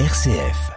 [0.00, 0.72] RCF.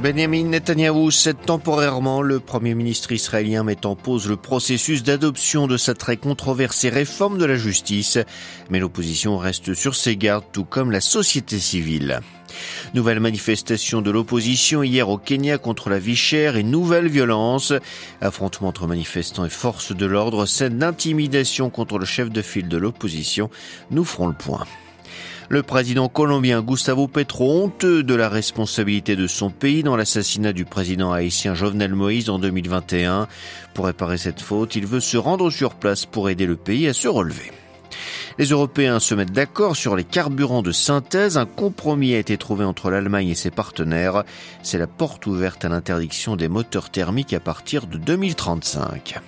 [0.00, 2.22] Benjamin Netanyahou cède temporairement.
[2.22, 7.38] Le Premier ministre israélien met en pause le processus d'adoption de sa très controversée réforme
[7.38, 8.18] de la justice.
[8.68, 12.18] Mais l'opposition reste sur ses gardes, tout comme la société civile.
[12.94, 17.72] Nouvelle manifestation de l'opposition hier au Kenya contre la vie chère et nouvelle violence.
[18.20, 22.76] Affrontement entre manifestants et forces de l'ordre, scène d'intimidation contre le chef de file de
[22.76, 23.50] l'opposition.
[23.92, 24.66] Nous ferons le point.
[25.52, 30.64] Le président colombien Gustavo Petro, honteux de la responsabilité de son pays dans l'assassinat du
[30.64, 33.28] président haïtien Jovenel Moïse en 2021.
[33.74, 36.94] Pour réparer cette faute, il veut se rendre sur place pour aider le pays à
[36.94, 37.52] se relever.
[38.38, 41.36] Les Européens se mettent d'accord sur les carburants de synthèse.
[41.36, 44.24] Un compromis a été trouvé entre l'Allemagne et ses partenaires.
[44.62, 49.20] C'est la porte ouverte à l'interdiction des moteurs thermiques à partir de 2035.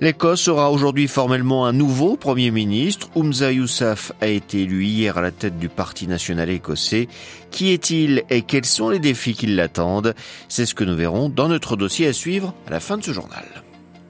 [0.00, 3.08] L'Écosse aura aujourd'hui formellement un nouveau Premier ministre.
[3.16, 7.08] Umza Yousaf a été élu hier à la tête du Parti national écossais.
[7.50, 10.14] Qui est-il et quels sont les défis qui l'attendent?
[10.48, 13.12] C'est ce que nous verrons dans notre dossier à suivre à la fin de ce
[13.12, 13.44] journal.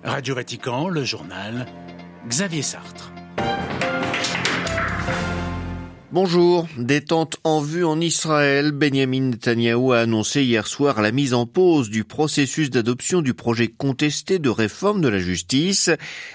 [0.05, 1.67] Radio Vatican, le journal,
[2.29, 3.11] Xavier Sartre.
[6.11, 6.67] Bonjour.
[6.79, 8.73] Détente en vue en Israël.
[8.73, 13.69] Benjamin Netanyahu a annoncé hier soir la mise en pause du processus d'adoption du projet
[13.69, 15.91] contesté de réforme de la justice.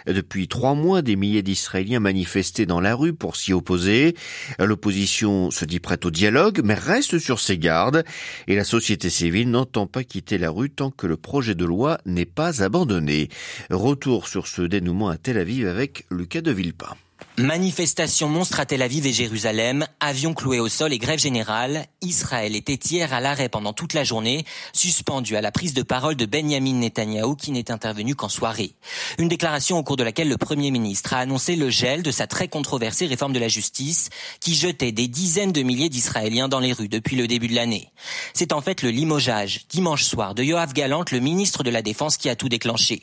[0.06, 4.16] Depuis trois mois, des milliers d'Israéliens manifestaient dans la rue pour s'y opposer.
[4.60, 8.04] L'opposition se dit prête au dialogue, mais reste sur ses gardes.
[8.48, 11.98] Et la société civile n'entend pas quitter la rue tant que le projet de loi
[12.06, 13.30] n'est pas abandonné.
[13.72, 16.96] Retour sur ce dénouement à Tel Aviv avec Lucas de Villepin.
[17.38, 21.88] Manifestation monstre à Tel Aviv et Jérusalem, avions cloués au sol et grève générale.
[22.02, 26.16] Israël était hier à l'arrêt pendant toute la journée, suspendu à la prise de parole
[26.16, 28.76] de Benjamin Netanyahou qui n'est intervenu qu'en soirée.
[29.18, 32.28] Une déclaration au cours de laquelle le Premier ministre a annoncé le gel de sa
[32.28, 36.74] très controversée réforme de la justice qui jetait des dizaines de milliers d'Israéliens dans les
[36.74, 37.90] rues depuis le début de l'année.
[38.36, 42.18] C'est en fait le limogeage, dimanche soir, de Yoav Galant, le ministre de la Défense,
[42.18, 43.02] qui a tout déclenché.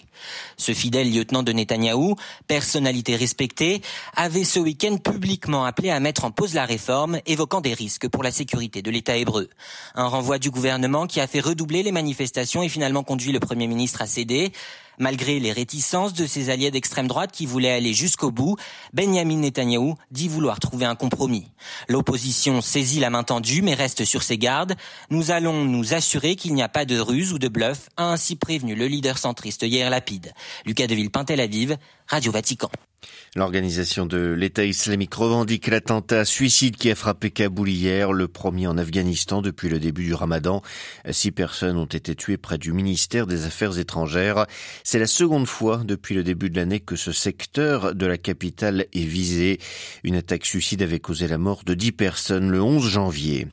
[0.57, 3.83] Ce fidèle lieutenant de Netanyahou, personnalité respectée,
[4.17, 8.23] avait ce week-end publiquement appelé à mettre en pause la réforme, évoquant des risques pour
[8.23, 9.49] la sécurité de l'État hébreu.
[9.95, 13.67] Un renvoi du gouvernement qui a fait redoubler les manifestations et finalement conduit le Premier
[13.67, 14.53] ministre à céder.
[14.99, 18.57] Malgré les réticences de ses alliés d'extrême droite qui voulaient aller jusqu'au bout,
[18.93, 21.47] Benjamin Netanyahou dit vouloir trouver un compromis.
[21.89, 24.75] L'opposition saisit la main tendue mais reste sur ses gardes.
[25.09, 28.37] Nous allons nous assurer qu'il n'y a pas de ruse ou de bluff, a ainsi
[28.37, 30.35] prévenu le leader centriste hier Lapide.
[30.67, 32.71] Lucas Deville, Tel Aviv, Radio Vatican.
[33.37, 38.77] L'organisation de l'État islamique revendique l'attentat suicide qui a frappé Kaboul hier, le premier en
[38.77, 40.63] Afghanistan depuis le début du ramadan.
[41.09, 44.47] Six personnes ont été tuées près du ministère des Affaires étrangères.
[44.83, 48.87] C'est la seconde fois depuis le début de l'année que ce secteur de la capitale
[48.93, 49.61] est visé.
[50.03, 53.47] Une attaque suicide avait causé la mort de dix personnes le 11 janvier.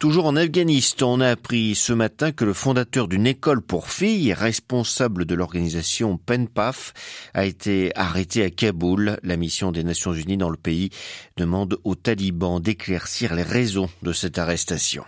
[0.00, 4.32] Toujours en Afghanistan, on a appris ce matin que le fondateur d'une école pour filles,
[4.32, 6.94] responsable de l'organisation PENPAF,
[7.32, 8.89] a été arrêté à Kaboul.
[8.96, 10.90] La mission des Nations Unies dans le pays
[11.36, 15.04] demande aux talibans d'éclaircir les raisons de cette arrestation.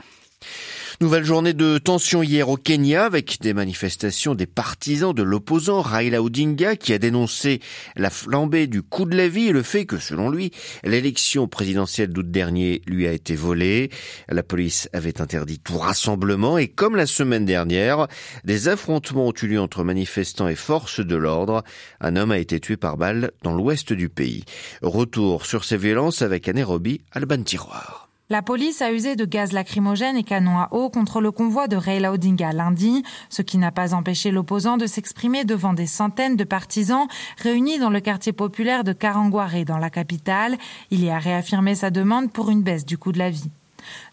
[1.03, 6.23] Nouvelle journée de tension hier au Kenya avec des manifestations des partisans de l'opposant Raila
[6.23, 7.59] Odinga qui a dénoncé
[7.97, 10.53] la flambée du coût de la vie et le fait que, selon lui,
[10.85, 13.91] l'élection présidentielle d'août dernier lui a été volée.
[14.29, 18.07] La police avait interdit tout rassemblement et comme la semaine dernière,
[18.45, 21.65] des affrontements ont eu lieu entre manifestants et forces de l'ordre.
[22.01, 24.45] Un homme a été tué par balle dans l'ouest du pays.
[24.83, 28.02] Retour sur ces violences avec à Nairobi, Alban Tiroir.
[28.33, 31.77] La police a usé de gaz lacrymogène et canons à eau contre le convoi de
[31.77, 36.45] Raila Odinga lundi, ce qui n'a pas empêché l'opposant de s'exprimer devant des centaines de
[36.45, 40.57] partisans réunis dans le quartier populaire de Karangware dans la capitale.
[40.91, 43.51] Il y a réaffirmé sa demande pour une baisse du coût de la vie.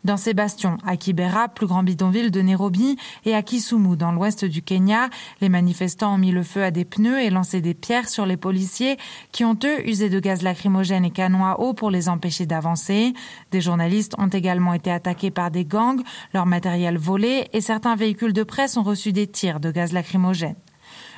[0.03, 4.45] Dans ces bastions, à Kibera, plus grand bidonville de Nairobi, et à Kisumu, dans l'ouest
[4.45, 5.09] du Kenya,
[5.41, 8.37] les manifestants ont mis le feu à des pneus et lancé des pierres sur les
[8.37, 8.97] policiers
[9.31, 13.13] qui ont eux usé de gaz lacrymogène et canons à eau pour les empêcher d'avancer.
[13.51, 16.01] Des journalistes ont également été attaqués par des gangs,
[16.33, 20.55] leur matériel volé et certains véhicules de presse ont reçu des tirs de gaz lacrymogène.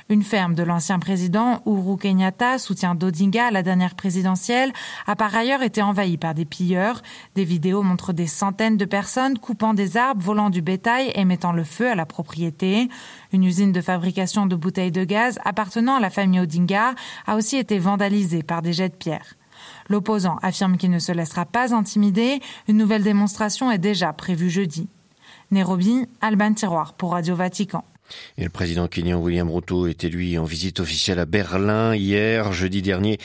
[0.10, 4.74] Une ferme de l'ancien président Uhuru Kenyatta, soutien d'Odinga à la dernière présidentielle,
[5.08, 7.02] a par ailleurs été envahie par des pilleurs.
[7.36, 11.52] Des vidéos montrent des centaines de personnes coupant des arbres, volant du bétail et mettant
[11.52, 12.90] le feu à la propriété.
[13.32, 16.96] Une usine de fabrication de bouteilles de gaz appartenant à la famille Odinga
[17.26, 19.36] a aussi été vandalisée par des jets de pierre.
[19.90, 22.40] L'opposant affirme qu'il ne se laissera pas intimider.
[22.68, 24.90] Une nouvelle démonstration est déjà prévue jeudi.
[25.52, 27.84] Nairobi, Alban Tiroir pour Radio Vatican.
[28.38, 32.52] Le président kenyan William Ruto était lui en visite officielle à Berlin hier.
[32.52, 33.18] Jeudi dernier,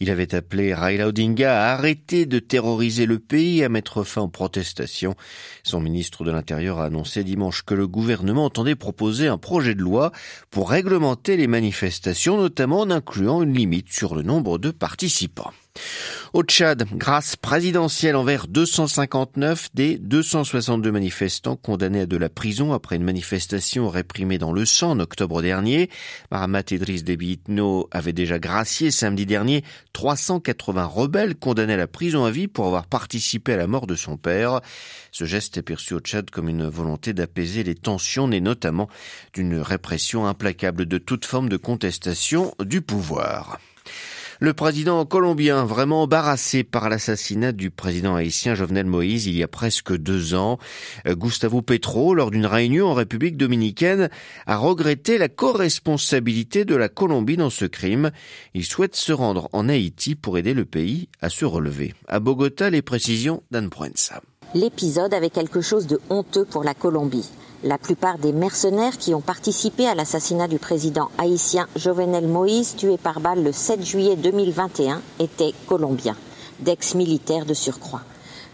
[0.00, 4.22] il avait appelé Raila Odinga à arrêter de terroriser le pays et à mettre fin
[4.22, 5.14] aux protestations.
[5.62, 9.82] Son ministre de l'Intérieur a annoncé dimanche que le gouvernement entendait proposer un projet de
[9.82, 10.12] loi
[10.50, 15.52] pour réglementer les manifestations, notamment en incluant une limite sur le nombre de participants.
[16.34, 22.96] Au Tchad, grâce présidentielle envers 259 des 262 manifestants condamnés à de la prison après
[22.96, 25.90] une manifestation réprimée dans le sang en octobre dernier.
[26.32, 29.62] Mahamat Idriss Déby Itno avait déjà gracié samedi dernier
[29.92, 33.94] 380 rebelles condamnés à la prison à vie pour avoir participé à la mort de
[33.94, 34.60] son père.
[35.12, 38.88] Ce geste est perçu au Tchad comme une volonté d'apaiser les tensions nées notamment
[39.34, 43.60] d'une répression implacable de toute forme de contestation du pouvoir.
[44.44, 49.48] Le président colombien, vraiment embarrassé par l'assassinat du président haïtien Jovenel Moïse il y a
[49.48, 50.58] presque deux ans,
[51.06, 54.10] euh, Gustavo Petro, lors d'une réunion en République dominicaine,
[54.44, 58.10] a regretté la co-responsabilité de la Colombie dans ce crime.
[58.52, 61.94] Il souhaite se rendre en Haïti pour aider le pays à se relever.
[62.06, 64.20] À Bogota, les précisions d'Anne Proenza.
[64.54, 67.28] L'épisode avait quelque chose de honteux pour la Colombie.
[67.64, 72.96] La plupart des mercenaires qui ont participé à l'assassinat du président haïtien Jovenel Moïse, tué
[72.96, 76.16] par balle le 7 juillet 2021, étaient colombiens,
[76.60, 78.02] d'ex-militaires de surcroît.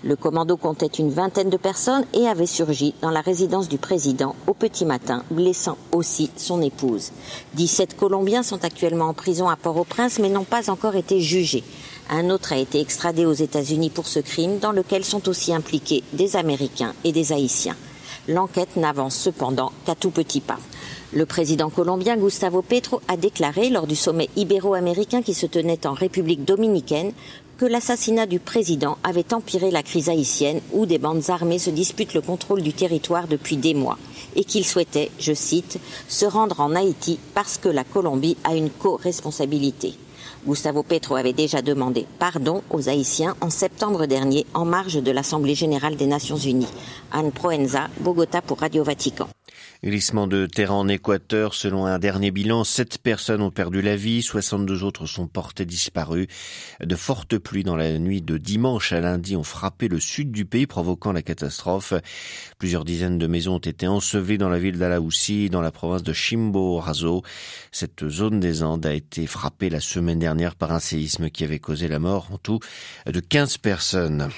[0.02, 4.34] Le commando comptait une vingtaine de personnes et avait surgi dans la résidence du président
[4.46, 7.12] au petit matin, blessant aussi son épouse.
[7.54, 11.64] 17 Colombiens sont actuellement en prison à Port-au-Prince mais n'ont pas encore été jugés.
[12.08, 16.02] Un autre a été extradé aux États-Unis pour ce crime dans lequel sont aussi impliqués
[16.14, 17.76] des Américains et des Haïtiens.
[18.26, 20.58] L'enquête n'avance cependant qu'à tout petit pas.
[21.12, 25.92] Le président colombien Gustavo Petro a déclaré lors du sommet ibéro-américain qui se tenait en
[25.92, 27.12] République dominicaine
[27.60, 32.14] que l'assassinat du président avait empiré la crise haïtienne où des bandes armées se disputent
[32.14, 33.98] le contrôle du territoire depuis des mois
[34.34, 35.78] et qu'il souhaitait, je cite,
[36.08, 39.92] se rendre en Haïti parce que la Colombie a une co-responsabilité.
[40.46, 45.54] Gustavo Petro avait déjà demandé pardon aux Haïtiens en septembre dernier en marge de l'Assemblée
[45.54, 46.66] générale des Nations unies.
[47.12, 49.28] Anne Proenza, Bogota pour Radio Vatican.
[49.82, 51.54] Glissement de terrain en Équateur.
[51.54, 56.28] Selon un dernier bilan, sept personnes ont perdu la vie, 62 autres sont portées disparues.
[56.84, 60.44] De fortes pluies dans la nuit de dimanche à lundi ont frappé le sud du
[60.44, 61.94] pays, provoquant la catastrophe.
[62.58, 66.12] Plusieurs dizaines de maisons ont été ensevelies dans la ville d'Alaoussi, dans la province de
[66.12, 67.22] Chimborazo.
[67.72, 71.58] Cette zone des Andes a été frappée la semaine dernière par un séisme qui avait
[71.58, 72.60] causé la mort en tout
[73.06, 74.28] de 15 personnes.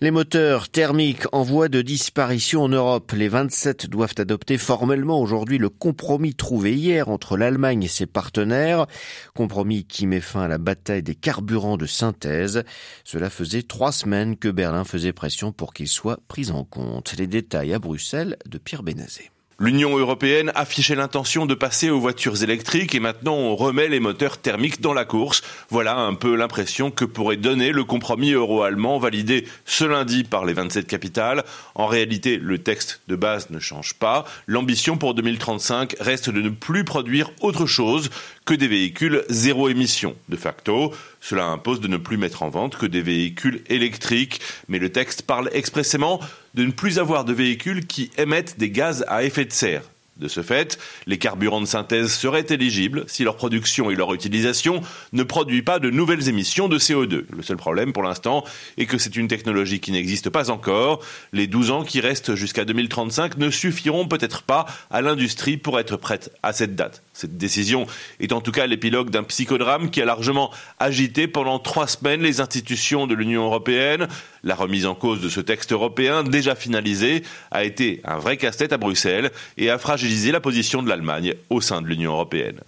[0.00, 3.12] Les moteurs thermiques en voie de disparition en Europe.
[3.12, 8.86] Les 27 doivent adopter formellement aujourd'hui le compromis trouvé hier entre l'Allemagne et ses partenaires.
[9.34, 12.64] Compromis qui met fin à la bataille des carburants de synthèse.
[13.04, 17.14] Cela faisait trois semaines que Berlin faisait pression pour qu'il soit pris en compte.
[17.18, 19.30] Les détails à Bruxelles de Pierre Bénazé.
[19.62, 24.38] L'Union européenne affichait l'intention de passer aux voitures électriques et maintenant on remet les moteurs
[24.38, 25.40] thermiques dans la course.
[25.70, 30.52] Voilà un peu l'impression que pourrait donner le compromis euro-allemand validé ce lundi par les
[30.52, 31.44] 27 capitales.
[31.76, 34.24] En réalité, le texte de base ne change pas.
[34.48, 38.10] L'ambition pour 2035 reste de ne plus produire autre chose
[38.44, 40.16] que des véhicules zéro émission.
[40.28, 44.78] De facto, cela impose de ne plus mettre en vente que des véhicules électriques, mais
[44.78, 46.20] le texte parle expressément
[46.54, 49.82] de ne plus avoir de véhicules qui émettent des gaz à effet de serre.
[50.18, 54.82] De ce fait, les carburants de synthèse seraient éligibles si leur production et leur utilisation
[55.12, 57.24] ne produisent pas de nouvelles émissions de CO2.
[57.34, 58.44] Le seul problème pour l'instant
[58.76, 61.00] est que c'est une technologie qui n'existe pas encore.
[61.32, 65.96] Les 12 ans qui restent jusqu'à 2035 ne suffiront peut-être pas à l'industrie pour être
[65.96, 67.02] prête à cette date.
[67.14, 67.86] Cette décision
[68.20, 72.40] est en tout cas l'épilogue d'un psychodrame qui a largement agité pendant trois semaines les
[72.40, 74.08] institutions de l'Union européenne.
[74.44, 78.72] La remise en cause de ce texte européen, déjà finalisé, a été un vrai casse-tête
[78.72, 82.60] à Bruxelles et a fragilisé la position de l'Allemagne au sein de l'Union européenne.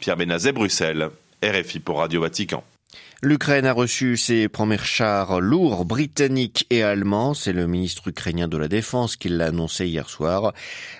[0.00, 1.10] Pierre Benazet, Bruxelles,
[1.44, 2.64] RFI pour Radio Vatican.
[3.24, 7.34] L'Ukraine a reçu ses premiers chars lourds britanniques et allemands.
[7.34, 10.52] C'est le ministre ukrainien de la Défense qui l'a annoncé hier soir.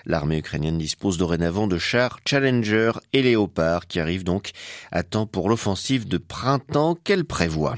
[0.05, 4.51] L'armée ukrainienne dispose dorénavant de chars Challenger et Léopard qui arrivent donc
[4.93, 7.75] à temps pour l'offensive de printemps qu'elle prévoit.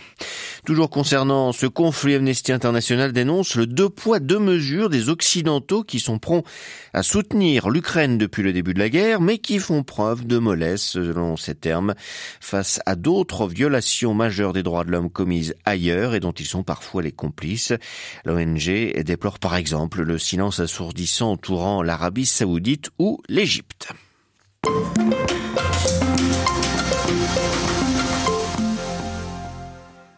[0.66, 6.00] Toujours concernant ce conflit, Amnesty International dénonce le deux poids deux mesures des Occidentaux qui
[6.00, 6.44] sont prompts
[6.92, 10.82] à soutenir l'Ukraine depuis le début de la guerre, mais qui font preuve de mollesse,
[10.82, 11.94] selon ces termes,
[12.42, 16.64] face à d'autres violations majeures des droits de l'homme commises ailleurs et dont ils sont
[16.64, 17.74] parfois les complices.
[18.26, 23.94] L'ONG déplore par exemple le silence assourdissant entourant l'Arabie saoudite ou l'Égypte.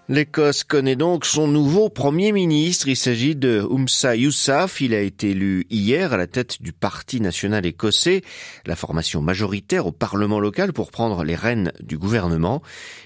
[0.09, 2.87] L'Écosse connaît donc son nouveau Premier ministre.
[2.87, 4.79] Il s'agit de Oumsa Yousaf.
[4.79, 8.21] Il a été élu hier à la tête du Parti national écossais,
[8.65, 12.61] la formation majoritaire au Parlement local pour prendre les rênes du gouvernement.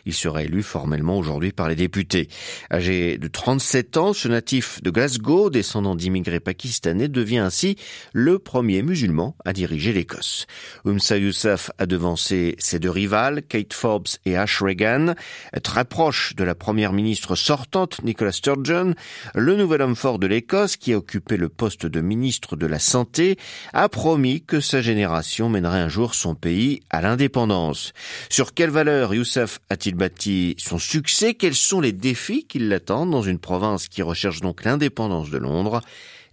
[0.05, 2.27] Il sera élu formellement aujourd'hui par les députés.
[2.71, 7.77] Âgé de 37 ans, ce natif de Glasgow, descendant d'immigrés pakistanais, devient ainsi
[8.13, 10.45] le premier musulman à diriger l'Écosse.
[10.85, 15.15] Oumsa Yousaf a devancé ses deux rivales, Kate Forbes et Ash Regan,
[15.63, 18.93] très proche de la première ministre sortante, Nicola Sturgeon,
[19.35, 22.79] le nouvel homme fort de l'Écosse, qui a occupé le poste de ministre de la
[22.79, 23.37] Santé,
[23.73, 27.93] a promis que sa génération mènerait un jour son pays à l'indépendance.
[28.29, 31.33] Sur quelle valeur Youssef a-t-il bâti son succès?
[31.33, 35.81] Quels sont les défis qui l'attendent dans une province qui recherche donc l'indépendance de Londres?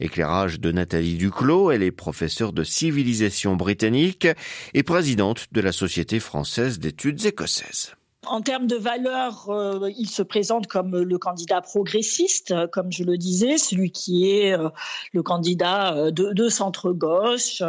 [0.00, 4.28] Éclairage de Nathalie Duclos, elle est professeure de civilisation britannique
[4.74, 7.97] et présidente de la Société française d'études écossaises.
[8.28, 13.16] En termes de valeur, euh, il se présente comme le candidat progressiste, comme je le
[13.16, 14.68] disais, celui qui est euh,
[15.12, 17.62] le candidat euh, de, centre-gauche.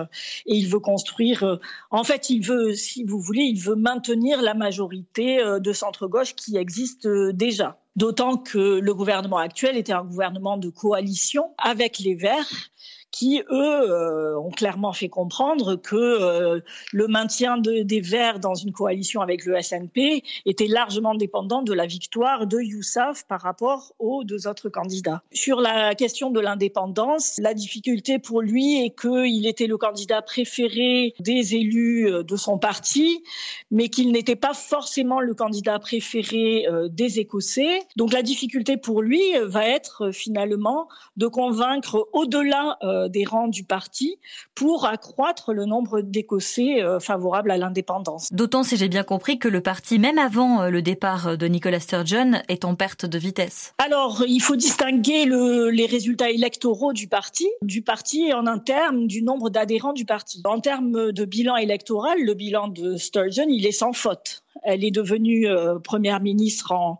[0.45, 1.59] Et il veut construire,
[1.91, 6.57] en fait, il veut, si vous voulez, il veut maintenir la majorité de centre-gauche qui
[6.57, 7.79] existe déjà.
[7.95, 12.71] D'autant que le gouvernement actuel était un gouvernement de coalition avec les Verts
[13.11, 16.59] qui, eux, euh, ont clairement fait comprendre que euh,
[16.93, 21.85] le maintien des Verts dans une coalition avec le SNP était largement dépendant de la
[21.85, 25.23] victoire de Youssaf par rapport aux deux autres candidats.
[25.31, 31.13] Sur la question de l'indépendance, la difficulté pour lui est qu'il était le candidat préféré
[31.19, 33.23] des élus euh, de son parti,
[33.71, 37.81] mais qu'il n'était pas forcément le candidat préféré des Écossais.
[37.95, 40.87] Donc la difficulté pour lui va être finalement
[41.17, 44.17] de convaincre au-delà euh, des rangs du parti
[44.55, 48.31] pour accroître le nombre d'Écossais euh, favorables à l'indépendance.
[48.31, 51.79] D'autant, si j'ai bien compris, que le parti, même avant euh, le départ de Nicola
[51.79, 53.73] Sturgeon, est en perte de vitesse.
[53.77, 59.21] Alors, il faut distinguer le, les résultats électoraux du parti, du parti en interne du
[59.21, 60.41] nombre d'adhérents du parti.
[60.45, 64.43] En termes de bilan électoral, le bilan de Sturgeon, il est sans faute.
[64.63, 65.47] Elle est devenue
[65.83, 66.99] première ministre en,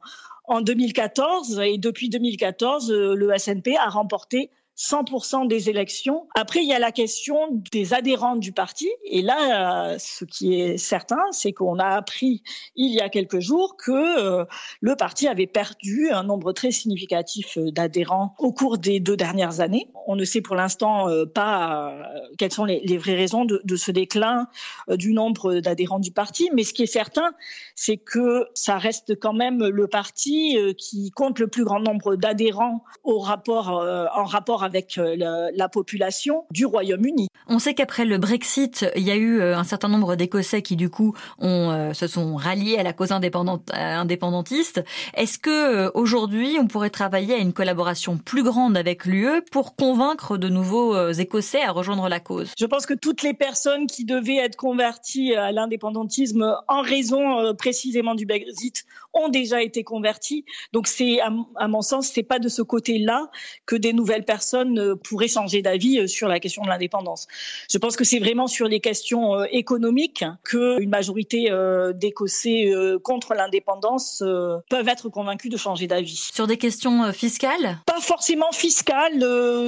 [0.50, 4.50] en 2014 et depuis 2014, le SNP a remporté
[4.80, 6.28] 100% des élections.
[6.36, 8.88] Après, il y a la question des adhérents du parti.
[9.04, 12.44] Et là, euh, ce qui est certain, c'est qu'on a appris
[12.78, 14.46] il y a quelques jours que euh,
[14.80, 19.60] le parti avait perdu un nombre très significatif euh, d'adhérents au cours des deux dernières
[19.60, 19.92] années.
[20.08, 21.94] On ne sait pour l'instant pas
[22.38, 24.48] quelles sont les, vraies raisons de, ce déclin
[24.90, 26.50] du nombre d'adhérents du parti.
[26.54, 27.32] Mais ce qui est certain,
[27.76, 32.84] c'est que ça reste quand même le parti qui compte le plus grand nombre d'adhérents
[33.04, 35.16] au rapport, en rapport avec euh,
[35.54, 37.28] la, population du Royaume-Uni.
[37.48, 40.76] On sait qu'après le Brexit, il y a eu euh, un certain nombre d'Écossais qui
[40.76, 44.84] du coup ont, euh, se sont ralliés à la cause indépendantiste.
[45.16, 50.38] Est-ce que aujourd'hui on pourrait travailler à une collaboration plus grande avec l'UE pour convaincre
[50.38, 52.52] de nouveaux Écossais à rejoindre la cause?
[52.58, 58.16] Je pense que toutes les personnes qui devaient être converties à l'indépendantisme en raison précisément
[58.16, 60.46] du Brexit ont déjà été converties.
[60.74, 63.30] Donc c'est à, mon sens, c'est pas de ce côté-là
[63.66, 67.28] que des nouvelles personnes euh, pourrait changer d'avis euh, sur la question de l'indépendance.
[67.72, 71.50] Je pense que c'est vraiment sur les questions euh, économiques qu'une majorité
[71.94, 72.72] d'Écossais
[73.04, 74.24] contre l'indépendance
[74.70, 76.30] peuvent être convaincus de changer d'avis.
[76.34, 77.80] Sur des questions fiscales?
[77.86, 79.24] Pas forcément fiscales,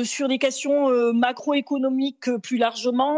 [0.05, 3.17] sur des questions macroéconomiques plus largement.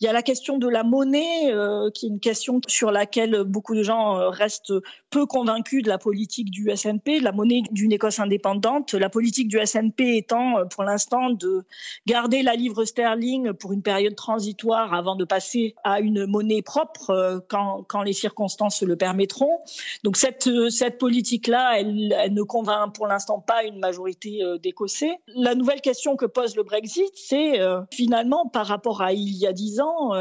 [0.00, 1.52] Il y a la question de la monnaie,
[1.94, 4.72] qui est une question sur laquelle beaucoup de gens restent
[5.10, 8.94] peu convaincus de la politique du SNP, de la monnaie d'une Écosse indépendante.
[8.94, 11.62] La politique du SNP étant pour l'instant de
[12.06, 17.10] garder la livre sterling pour une période transitoire avant de passer à une monnaie propre
[17.10, 19.60] euh, quand, quand les circonstances le permettront.
[20.04, 25.18] Donc cette, cette politique-là, elle, ne convainc pour l'instant pas une majorité euh, d'Écossais.
[25.28, 29.46] La nouvelle question que pose le Brexit, c'est euh, finalement par rapport à il y
[29.46, 30.12] a dix ans,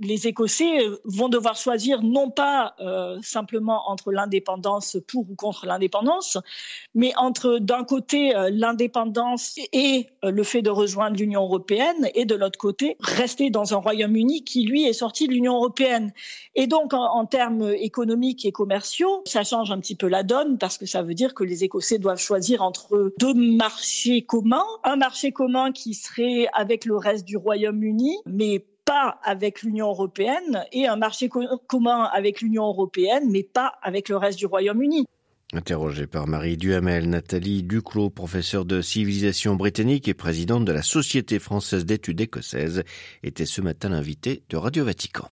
[0.00, 2.74] les Écossais vont devoir choisir non pas
[3.22, 6.38] simplement entre l'indépendance pour ou contre l'indépendance,
[6.94, 9.89] mais entre d'un côté l'indépendance et
[10.24, 14.44] euh, le fait de rejoindre l'Union européenne et de l'autre côté, rester dans un Royaume-Uni
[14.44, 16.12] qui, lui, est sorti de l'Union européenne.
[16.54, 20.78] Et donc, en, termes économiques et commerciaux, ça change un petit peu la donne parce
[20.78, 24.66] que ça veut dire que les Écossais doivent choisir entre deux marchés communs.
[24.84, 30.64] Un marché commun qui serait avec le reste du Royaume-Uni, mais pas avec l'Union européenne,
[30.72, 35.06] et un marché commun avec l'Union européenne, mais pas avec le reste du Royaume-Uni.
[35.52, 41.40] Interrogée par Marie Duhamel, Nathalie Duclos, professeure de civilisation britannique et présidente de la Société
[41.40, 42.84] française d'études écossaises,
[43.24, 45.28] était ce matin l'invitée de Radio Vatican.